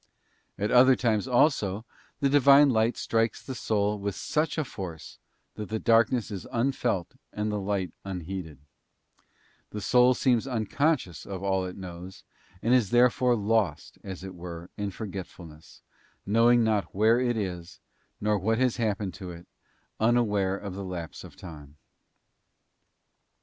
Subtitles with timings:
[0.57, 1.85] At other times, also,
[2.21, 5.19] the Divine Light strikes the soul with such force
[5.53, 8.57] that the darkness is unfelt and the light unheeded;
[9.69, 12.23] the soul seems unconscious of all it knows,
[12.63, 15.83] and is therefore lost, as it were, in forgetfulness,
[16.25, 17.79] knowing not wiere it is,
[18.19, 19.45] nor what has happened to it,
[19.99, 21.77] unaware of the lapse of time.